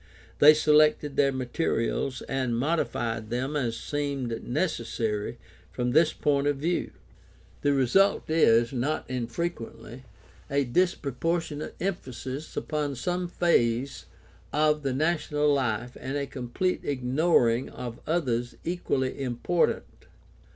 They 0.39 0.55
selected 0.55 1.15
their 1.15 1.31
materials 1.31 2.23
and 2.23 2.57
modified 2.57 3.29
them 3.29 3.55
as 3.55 3.77
seemed 3.77 4.41
necessary 4.43 5.37
from 5.71 5.91
this 5.91 6.11
point 6.11 6.47
of 6.47 6.57
view. 6.57 6.89
The 7.61 7.73
result 7.73 8.27
is, 8.27 8.73
not 8.73 9.07
in 9.07 9.27
frequently, 9.27 10.01
a 10.49 10.63
disproportionate 10.63 11.75
emphasis 11.79 12.57
upon 12.57 12.95
some 12.95 13.27
phase 13.27 14.07
of 14.51 14.81
the 14.81 14.91
national 14.93 15.53
life 15.53 15.95
and 15.99 16.17
a 16.17 16.25
complete 16.25 16.81
ignoring 16.83 17.69
of 17.69 17.99
others 18.07 18.55
equally 18.63 19.21
important. 19.21 19.83